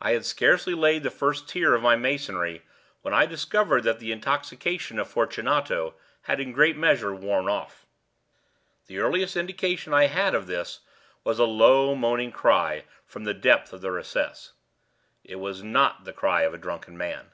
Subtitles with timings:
[0.00, 2.62] I had scarcely laid the first tier of my masonry
[3.02, 7.86] when I discovered that the intoxication of Fortunato had in a great measure worn off.
[8.88, 10.80] The earliest indication I had of this
[11.22, 14.54] was a low moaning cry from the depth of the recess.
[15.22, 17.30] It was not the cry of a drunken man.